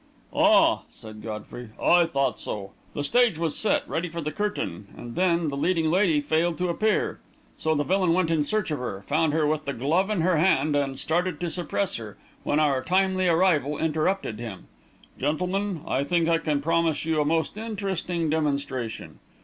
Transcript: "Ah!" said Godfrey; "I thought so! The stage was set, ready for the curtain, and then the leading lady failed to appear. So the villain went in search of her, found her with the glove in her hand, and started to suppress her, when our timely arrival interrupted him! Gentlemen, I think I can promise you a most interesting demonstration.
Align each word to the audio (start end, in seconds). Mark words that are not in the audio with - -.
"Ah!" 0.33 0.79
said 0.89 1.21
Godfrey; 1.21 1.69
"I 1.79 2.05
thought 2.07 2.39
so! 2.39 2.71
The 2.95 3.03
stage 3.03 3.37
was 3.37 3.55
set, 3.55 3.87
ready 3.87 4.09
for 4.09 4.19
the 4.19 4.31
curtain, 4.31 4.87
and 4.97 5.13
then 5.13 5.49
the 5.49 5.55
leading 5.55 5.91
lady 5.91 6.21
failed 6.21 6.57
to 6.57 6.69
appear. 6.69 7.19
So 7.55 7.75
the 7.75 7.83
villain 7.83 8.11
went 8.13 8.31
in 8.31 8.43
search 8.43 8.71
of 8.71 8.79
her, 8.79 9.03
found 9.05 9.31
her 9.33 9.45
with 9.45 9.65
the 9.65 9.73
glove 9.73 10.09
in 10.09 10.21
her 10.21 10.37
hand, 10.37 10.75
and 10.75 10.97
started 10.97 11.39
to 11.41 11.51
suppress 11.51 11.97
her, 11.97 12.17
when 12.41 12.59
our 12.59 12.83
timely 12.83 13.27
arrival 13.27 13.77
interrupted 13.77 14.39
him! 14.39 14.65
Gentlemen, 15.19 15.81
I 15.87 16.03
think 16.03 16.27
I 16.27 16.39
can 16.39 16.61
promise 16.61 17.05
you 17.05 17.21
a 17.21 17.23
most 17.23 17.55
interesting 17.55 18.27
demonstration. 18.27 19.19